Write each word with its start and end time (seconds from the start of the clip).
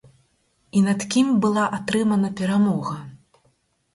І 0.79 0.81
над 0.85 1.03
кім 1.15 1.27
была 1.43 1.65
атрымана 1.77 2.29
перамога? 2.39 2.95